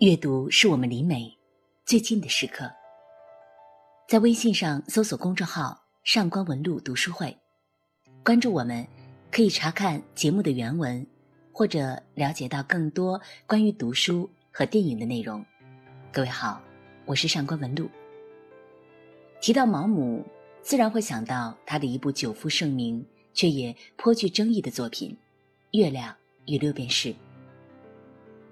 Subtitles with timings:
[0.00, 1.30] 阅读是我们离美
[1.84, 2.72] 最近的时刻。
[4.08, 7.36] 在微信上搜索公众号“上官文露读书会”，
[8.24, 8.86] 关注我们，
[9.30, 11.06] 可以查看节目的原文，
[11.52, 15.44] 或者了解到更多关于读书和电影的内容。
[16.10, 16.62] 各位好，
[17.04, 17.86] 我是上官文露。
[19.38, 20.24] 提到毛姆，
[20.62, 23.04] 自然会想到他的一部久负盛名
[23.34, 25.10] 却也颇具争议的作品
[25.78, 27.10] 《月亮与六便士》。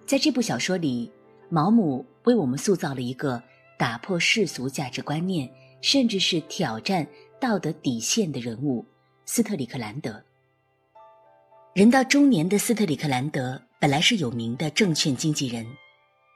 [0.05, 1.11] 在这部小说里。
[1.51, 3.43] 毛姆为我们塑造了一个
[3.79, 7.07] 打破世俗价值观念，甚至是挑战
[7.41, 8.85] 道德底线的人物——
[9.25, 10.23] 斯特里克兰德。
[11.75, 15.67] 人到中年的斯特里克兰德本来是有名的证券经纪人，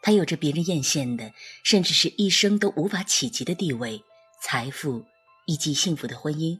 [0.02, 1.30] 他有着别人艳羡的，
[1.62, 4.02] 甚至是一生都无法企及的地位、
[4.40, 5.04] 财富
[5.46, 6.58] 以及幸福的婚姻。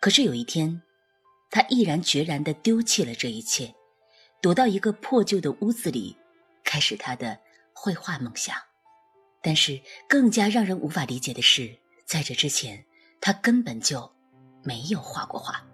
[0.00, 0.82] 可是有一天，
[1.50, 3.74] 他毅然决然地丢弃了这一切，
[4.40, 6.16] 躲到一个破旧的屋子里。
[6.62, 7.36] 开始他的
[7.82, 8.54] 绘画梦想，
[9.40, 12.84] 但是更加让人无法理解的是，在这之前，
[13.22, 14.12] 他根本就
[14.62, 15.64] 没有画过画。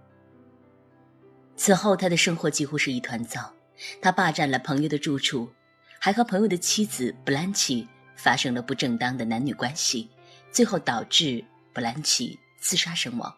[1.57, 3.53] 此后，他的生活几乎是一团糟，
[4.01, 5.51] 他霸占了朋友的住处，
[5.99, 10.09] 还和朋友的妻子布兰奇发生了不正当的男女关系，
[10.53, 13.37] 最后导致布兰奇自杀身亡。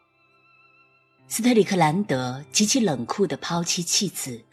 [1.27, 4.45] 斯特里克兰德极其冷酷地抛弃妻子，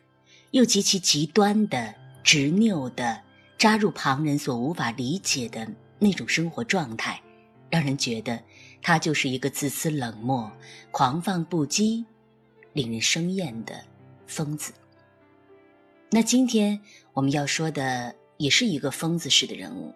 [0.52, 1.94] 又极其极端的。
[2.28, 3.22] 执拗的
[3.58, 5.68] 扎入旁人所无法理解的
[6.00, 7.22] 那种生活状态，
[7.70, 8.42] 让人觉得
[8.82, 10.52] 他就是一个自私冷漠、
[10.92, 12.04] 狂放不羁、
[12.74, 13.74] 令人生厌的
[14.28, 14.74] 疯子。
[16.12, 16.80] 那今天
[17.14, 19.94] 我们要说的也是一个疯子式的人物，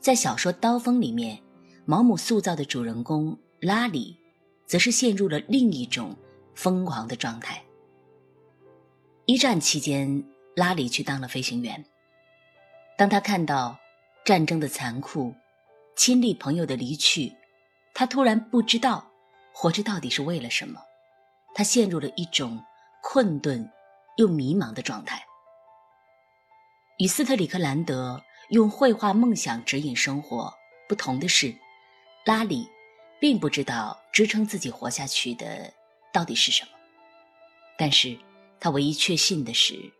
[0.00, 1.38] 在小说《刀锋》里面，
[1.84, 4.16] 毛姆塑造的主人公拉里，
[4.66, 6.16] 则是陷入了另一种
[6.54, 7.62] 疯狂的状态。
[9.26, 10.24] 一战期间。
[10.56, 11.82] 拉里去当了飞行员。
[13.00, 13.78] 当他看到
[14.26, 15.34] 战争的残酷、
[15.96, 17.34] 亲历朋友的离去，
[17.94, 19.10] 他突然不知道
[19.54, 20.78] 活着到底是为了什么。
[21.54, 22.62] 他陷入了一种
[23.02, 23.66] 困顿
[24.18, 25.24] 又迷茫的状态。
[26.98, 30.52] 与斯特里克兰德用绘画梦想指引生活
[30.86, 31.56] 不同的是，
[32.26, 32.68] 拉里
[33.18, 35.72] 并不知道支撑自己活下去的
[36.12, 36.72] 到底是什么。
[37.78, 38.14] 但是
[38.60, 39.90] 他唯一确信的是。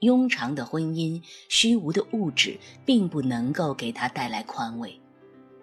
[0.00, 5.00] 庸常的婚姻、虚无的物质，并不能够给他带来宽慰。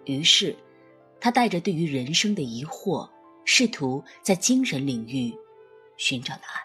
[0.04, 0.54] 于是，
[1.20, 3.08] 他带着对于人生的疑惑，
[3.44, 5.34] 试图在精神领域
[5.96, 6.62] 寻找答案。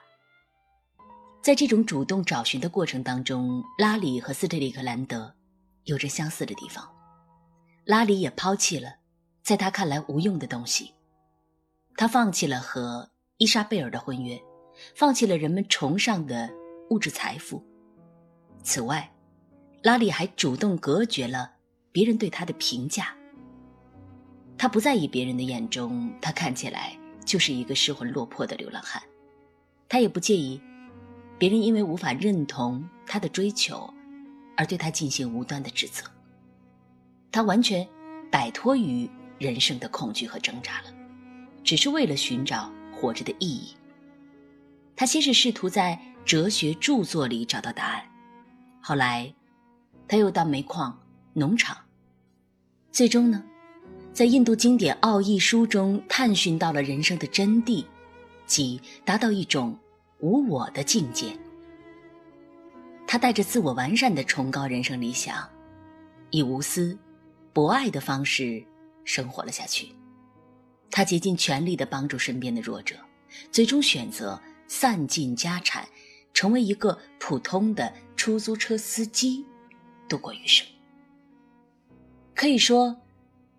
[1.42, 5.34] 在这种主动找寻的过程当中，拉里和斯特里克兰德
[5.86, 6.88] 有着相似的地方。
[7.86, 8.96] 拉里也抛弃了
[9.42, 10.92] 在他看来无用的东西，
[11.96, 14.40] 他放弃了和伊莎贝尔的婚约，
[14.94, 16.61] 放弃了人们崇尚的。
[16.92, 17.64] 物质财富。
[18.62, 19.10] 此外，
[19.82, 21.50] 拉里还主动隔绝了
[21.92, 23.16] 别人对他的评价。
[24.58, 29.02] 他不在意别人的眼中，他看起来就是一个失魂落魄的流浪汉。
[29.88, 30.62] 他也不介意
[31.40, 33.92] 别人因为无法认同他的追求
[34.56, 36.04] 而对他进行无端的指责。
[37.32, 37.88] 他完全
[38.30, 39.10] 摆脱于
[39.40, 40.94] 人生的恐惧和挣扎了，
[41.64, 43.74] 只是为了寻找活着的意义。
[44.94, 45.98] 他先是试图在。
[46.26, 48.04] 哲学著作里找到答案，
[48.82, 49.34] 后来，
[50.08, 50.98] 他又到煤矿、
[51.34, 51.76] 农场，
[52.92, 53.44] 最终呢，
[54.14, 57.84] 在印度经典《奥义书》中探寻到了人生的真谛，
[58.46, 59.78] 即达到一种
[60.20, 61.38] 无我的境界。
[63.08, 65.50] 他带着自我完善的崇高人生理想，
[66.30, 66.98] 以无私、
[67.52, 68.64] 博爱的方式
[69.04, 69.90] 生活了下去。
[70.90, 72.96] 他竭尽全力地帮助身边的弱者，
[73.52, 75.86] 最终选择散尽家产。
[76.34, 79.46] 成为一个普通的出租车司机，
[80.08, 80.66] 度过余生。
[82.34, 82.96] 可以说，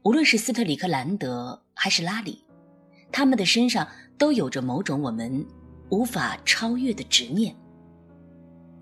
[0.03, 2.44] 无论是斯特里克兰德还是拉里，
[3.12, 3.87] 他们的身上
[4.19, 5.47] 都有着某种我们
[5.91, 7.54] 无法超越的执念。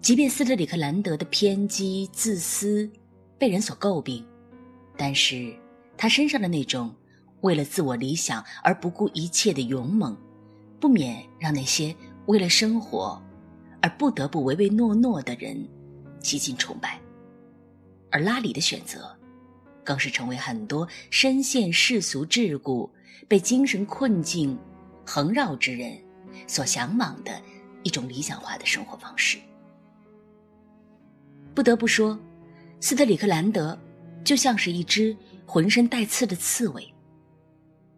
[0.00, 2.90] 即便斯特里克兰德的偏激自私
[3.36, 4.26] 被人所诟病，
[4.96, 5.54] 但是
[5.96, 6.94] 他身上的那种
[7.42, 10.16] 为了自我理想而不顾一切的勇猛，
[10.80, 11.94] 不免让那些
[12.26, 13.20] 为了生活。
[13.82, 15.66] 而不得不唯唯诺诺的人，
[16.20, 17.00] 极尽崇拜。
[18.10, 19.16] 而拉里的选择，
[19.84, 22.88] 更是成为很多深陷世俗桎梏、
[23.28, 24.58] 被精神困境
[25.06, 25.96] 横绕之人
[26.46, 27.40] 所向往的
[27.82, 29.38] 一种理想化的生活方式。
[31.54, 32.18] 不得不说，
[32.80, 33.78] 斯特里克兰德
[34.24, 35.16] 就像是一只
[35.46, 36.94] 浑身带刺的刺猬。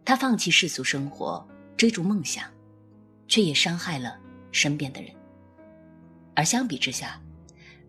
[0.05, 1.45] 他放弃世俗生活，
[1.77, 2.45] 追逐梦想，
[3.27, 4.19] 却也伤害了
[4.51, 5.11] 身边的人。
[6.35, 7.21] 而相比之下，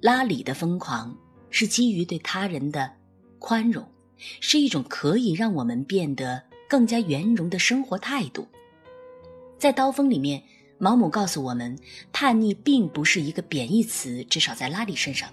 [0.00, 1.16] 拉里的疯狂
[1.50, 2.90] 是基于对他人的
[3.38, 3.86] 宽容，
[4.40, 8.46] 是一种可以让我们变得更加圆融的生活态度。
[9.58, 10.42] 在《刀锋》里面，
[10.78, 11.78] 毛姆告诉我们，
[12.12, 15.30] 叛逆并不是一个贬义词，至少在拉里身上。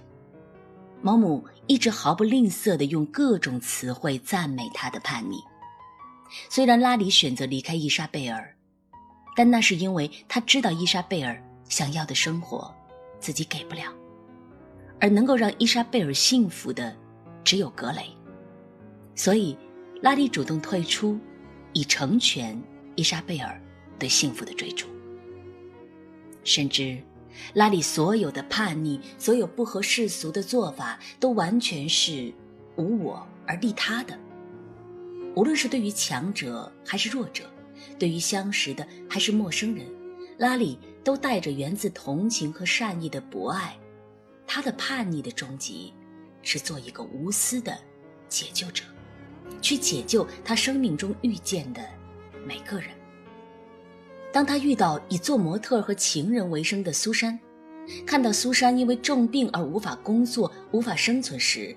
[1.01, 5.37] 毛姆一直毫不吝啬地用各种词汇赞美他的叛逆。
[6.49, 8.55] 虽然拉里选择离开伊莎贝尔，
[9.35, 12.73] 但那是因为他知道伊莎贝尔想要的生活
[13.21, 13.83] 自己给不了，
[14.99, 16.93] 而能够让伊莎贝尔幸福的
[17.43, 18.01] 只有格雷。
[19.15, 19.55] 所以，
[20.01, 21.17] 拉里主动退出，
[21.71, 22.61] 以成全
[22.95, 23.61] 伊莎贝尔
[23.97, 24.87] 对幸福的追逐，
[26.43, 26.97] 甚至。
[27.53, 32.31] 拉里所有的叛逆，所有不合世俗的做法，都完全是
[32.75, 34.19] 无我而利他的。
[35.33, 37.49] 无论是对于强者还是弱者，
[37.97, 39.87] 对于相识的还是陌生人，
[40.37, 43.77] 拉里都带着源自同情和善意的博爱。
[44.45, 45.93] 他的叛逆的终极，
[46.41, 47.77] 是做一个无私的
[48.27, 48.83] 解救者，
[49.61, 51.81] 去解救他生命中遇见的
[52.45, 52.89] 每个人。
[54.33, 57.39] 当他遇到以做模特和情人为生的苏珊，
[58.05, 61.75] 看到苏珊因为重病而无法工作、无法生存时，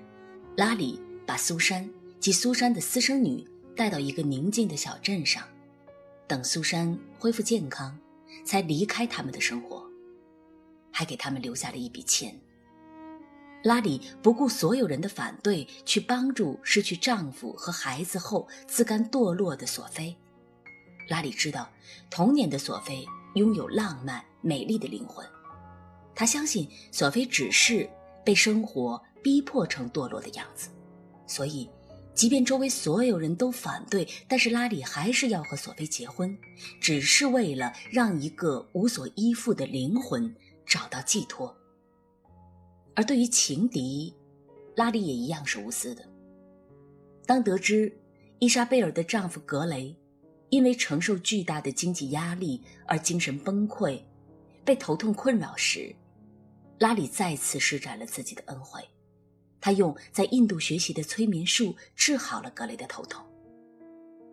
[0.55, 1.89] 拉里把苏珊
[2.19, 3.45] 及苏珊的私生女
[3.75, 5.43] 带到一个宁静的小镇上，
[6.27, 7.97] 等苏珊恢复健康，
[8.43, 9.83] 才离开他们的生活，
[10.91, 12.39] 还给他们留下了一笔钱。
[13.63, 20.15] 拉里不顾所有人的反对，去帮助失去丈夫和孩子后自甘堕落的索菲。
[21.09, 21.67] 拉里知道，
[22.09, 25.25] 童年的索菲拥有浪漫美丽的灵魂。
[26.13, 27.89] 他相信索菲只是
[28.23, 30.69] 被生活逼迫成堕落的样子，
[31.25, 31.69] 所以，
[32.15, 36.35] 即便周围所有人都反对，但是拉里还是要和索菲结婚，
[36.79, 40.33] 只是为了让一个无所依附的灵魂
[40.65, 41.55] 找到寄托。
[42.95, 44.15] 而对于情敌，
[44.75, 46.03] 拉里也一样是无私的。
[47.25, 47.95] 当得知
[48.39, 49.95] 伊莎贝尔的丈夫格雷。
[50.51, 53.99] 因为承受巨大的经济压力而精神崩溃，
[54.63, 55.93] 被头痛困扰时，
[56.77, 58.79] 拉里再次施展了自己的恩惠。
[59.65, 63.25] 他用在印度学习的催眠术治好了格雷的头痛。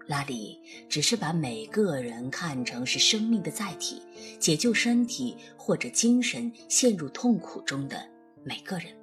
[0.07, 4.03] 拉里只是把每个人看成是生命的载体，
[4.39, 8.07] 解救身体或者精神陷入痛苦中的
[8.45, 8.95] 每个人，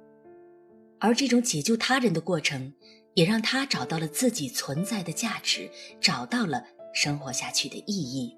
[1.00, 2.72] 而这种解救他人的过程，
[3.14, 5.68] 也让他找到了自己存在的价值，
[6.00, 6.64] 找到了。
[6.92, 8.36] 生活下去的意义，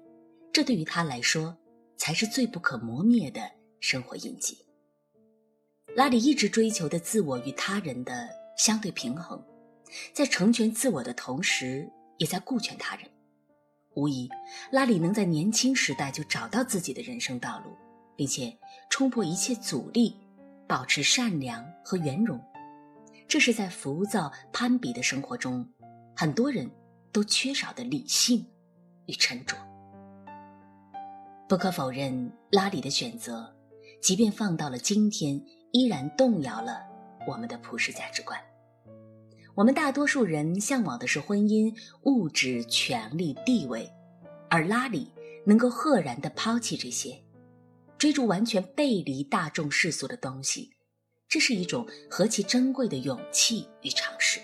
[0.51, 1.55] 这对于他来说
[1.95, 3.41] 才是最不可磨灭的
[3.79, 4.62] 生活印记。
[5.95, 9.39] 拉里一直追求的自我与他人的相对平衡，
[10.13, 11.87] 在成全自我的同时，
[12.17, 13.07] 也在顾全他人。
[13.95, 14.27] 无疑，
[14.71, 17.71] 拉里能在年轻时代就找到自己的人生道路，
[18.15, 18.57] 并且
[18.89, 20.17] 冲破一切阻力，
[20.67, 22.39] 保持善良和圆融。
[23.27, 25.67] 这是在浮躁攀比的生活中，
[26.15, 26.69] 很多人。
[27.13, 28.43] 都缺少的理性
[29.05, 29.55] 与沉着。
[31.47, 33.55] 不可否认，拉里的选择，
[34.01, 35.39] 即便放到了今天，
[35.73, 36.81] 依然动摇了
[37.27, 38.39] 我们的普世价值观。
[39.53, 43.91] 我们大多数人向往的是婚姻、物质、权力、地位，
[44.49, 45.11] 而拉里
[45.45, 47.21] 能够赫然地抛弃这些，
[47.97, 50.71] 追逐完全背离大众世俗的东西，
[51.27, 54.39] 这是一种何其珍贵的勇气与尝试。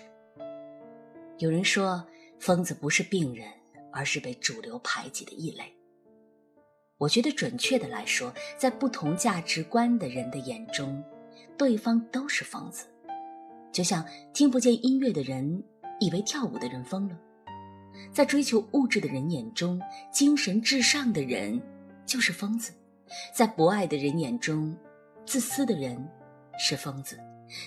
[1.38, 2.06] 有人说。
[2.40, 3.46] 疯子不是病人，
[3.92, 5.76] 而是被主流排挤的异类。
[6.96, 11.04] 我觉得准确的来说，在不同价值观的人的眼中，
[11.60, 12.86] 对方都是疯子。
[13.70, 14.02] 就像
[14.32, 15.62] 听不见音乐的人
[16.00, 17.20] 以为跳舞的人疯了，
[18.14, 19.78] 在追求物质的人眼中，
[20.10, 21.60] 精神至上的人
[22.06, 22.72] 就是疯子；
[23.34, 24.74] 在博爱的人眼中，
[25.26, 26.02] 自私的人
[26.58, 27.16] 是疯子；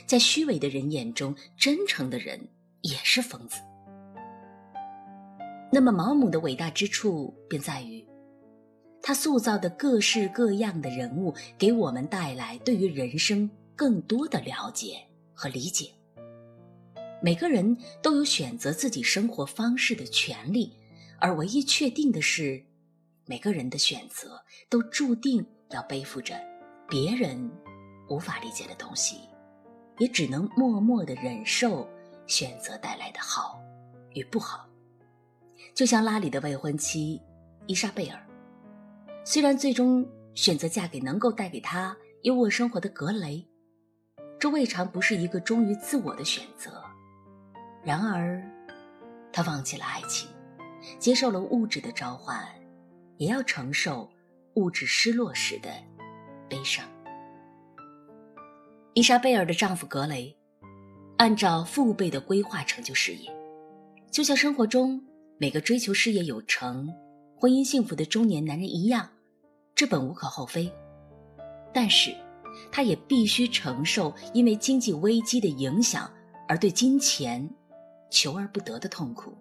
[0.07, 2.49] 在虚伪的人眼中，真诚的人
[2.81, 3.59] 也是疯子。
[5.71, 8.03] 那么，毛姆的伟大之处便在于，
[9.03, 13.47] 他塑造的各式各样的人物，给我们带来对于人生
[13.83, 15.91] 更多的了解和理解。
[17.21, 20.71] 每个人都有选择自己生活方式的权利，
[21.19, 22.63] 而唯一确定的是，
[23.25, 26.39] 每个人的选择都注定要背负着
[26.87, 27.51] 别人
[28.07, 29.17] 无法理解的东西，
[29.97, 31.85] 也只能默默的忍受
[32.25, 33.61] 选择带来的好
[34.13, 34.65] 与不好。
[35.75, 37.21] 就像拉里的未婚妻
[37.67, 38.25] 伊莎贝尔，
[39.25, 43.45] 虽然最终选择嫁给能够带给她优渥生活的格雷，
[44.43, 46.83] 这未尝不是一个忠于自我的选择。
[47.81, 48.43] 然而，
[49.31, 50.29] 她放弃了爱情，
[50.99, 52.45] 接受了物质的召唤，
[53.15, 54.11] 也要承受
[54.55, 55.69] 物质失落时的
[56.49, 56.85] 悲伤。
[58.93, 60.35] 伊莎贝尔的丈夫格雷
[61.15, 63.31] 按照父辈的规划成就事业，
[64.11, 65.01] 就像生活中
[65.37, 66.93] 每个追求事业有成、
[67.37, 69.09] 婚姻幸福的中年男人一样，
[69.73, 70.69] 这本无可厚非。
[71.73, 72.13] 但是，
[72.71, 76.11] 他也必须承受因为经济危机的影响
[76.47, 77.49] 而对金钱
[78.09, 79.37] 求而不得的痛苦。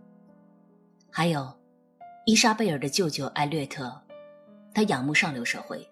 [1.11, 1.53] 还有，
[2.27, 4.01] 伊莎贝尔的舅舅艾略特，
[4.75, 5.87] 他仰慕上流社会，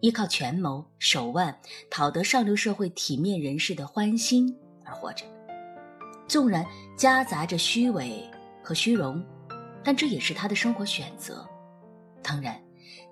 [0.00, 1.56] 依靠权谋手腕
[1.90, 5.24] 讨得上流社会体面人士的欢心而活着。
[6.26, 6.66] 纵然
[6.96, 8.28] 夹杂着虚伪
[8.62, 9.22] 和虚荣，
[9.84, 11.46] 但这也是他的生活选择。
[12.22, 12.60] 当然，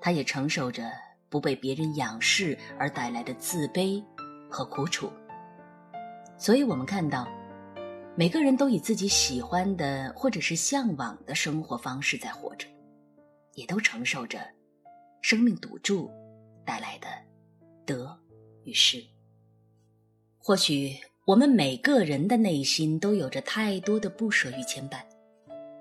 [0.01, 0.91] 他也承受着。
[1.33, 4.05] 不被别人仰视而带来的自卑
[4.51, 5.11] 和苦楚，
[6.37, 7.27] 所以我们看到，
[8.15, 12.69] 每个人都以自己喜欢的或者是向往的生活方式在活着，
[13.55, 14.41] 也都承受着
[15.23, 16.11] 生命赌注
[16.67, 17.09] 带来的
[17.87, 18.15] 得
[18.65, 19.03] 与失。
[20.37, 25.01] 或许我们每个人的内心都有着太多的不舍与牵绊，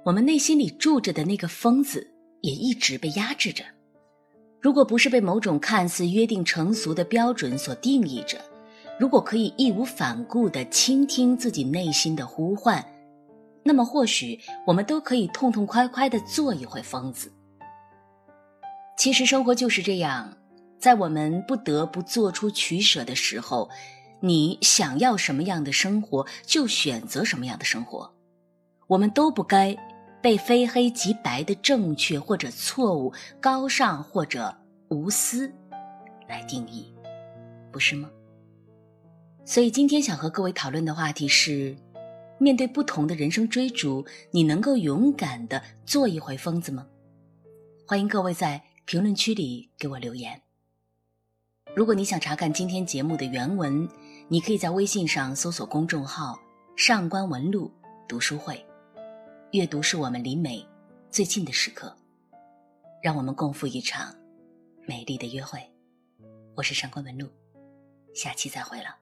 [0.06, 3.66] 我们内心里住着的那个疯子也一直被压制着。
[4.62, 8.40] 如果不是被某种看似约定成俗的标准所定义着，
[9.00, 12.86] 如果可以义无反顾地倾听自己内心的呼唤，
[13.64, 17.32] 那么或许我们都可以痛痛快快地做一回疯子。
[18.98, 20.38] 其实生活就是这样，
[20.78, 23.68] 在我们不得不做出取舍的时候，
[24.20, 28.14] 你想要什么样的生活，就选择什么样的生活。
[28.86, 29.76] 我们都不该。
[30.22, 34.56] 被非黑即白的正确或者错误、高尚或者
[34.90, 35.52] 无私
[36.28, 36.94] 来定义，
[37.72, 38.10] 不是吗？
[39.44, 41.76] 所以今天想和各位讨论的话题是：
[42.38, 46.86] 面对不同的人生追逐，你能够勇敢的做一回疯子吗？
[47.88, 50.42] 欢迎各位在评论区里给我留言。
[51.76, 53.88] 如果你想查看今天节目的原文，
[54.28, 56.38] 你可以在微信上搜索公众号
[56.78, 57.72] “上官文录
[58.08, 58.64] 读书会”。
[59.52, 60.66] 阅读是我们离美
[61.10, 61.94] 最近的时刻，
[63.04, 64.16] 让我们共赴一场
[64.88, 65.60] 美丽的约会。
[66.56, 67.28] 我是上官文露，
[68.16, 69.01] 下期再会了。